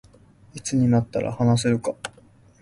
[0.55, 1.93] いつになったら話せるか